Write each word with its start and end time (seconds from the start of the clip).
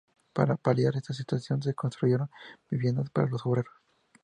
Para 0.33 0.55
paliar 0.55 0.95
esta 0.95 1.13
situación, 1.13 1.61
se 1.61 1.75
construyeron 1.75 2.31
viviendas 2.71 3.11
para 3.11 3.27
los 3.27 3.45
obreros. 3.45 3.75